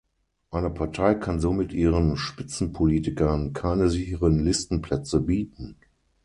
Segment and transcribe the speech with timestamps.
[0.49, 5.75] Eine Partei kann somit ihren Spitzenpolitikern keine sicheren Listenplätze bieten.